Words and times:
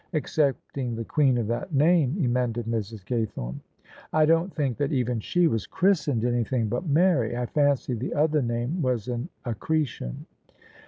"Excepting 0.13 0.95
the 0.95 1.05
queen 1.05 1.37
of 1.37 1.45
that 1.45 1.75
name," 1.75 2.17
emended 2.17 2.65
Mrs. 2.65 3.05
Gaythorne." 3.05 3.59
I 4.13 4.25
don't 4.25 4.51
think 4.51 4.77
that 4.77 4.91
even 4.91 5.19
she 5.19 5.45
was 5.45 5.67
christened 5.67 6.25
anything 6.25 6.67
but 6.69 6.87
Mary. 6.87 7.37
I 7.37 7.45
fancy 7.45 7.93
the 7.93 8.15
other 8.15 8.41
name 8.41 8.81
was 8.81 9.07
an 9.07 9.29
accretion." 9.45 10.25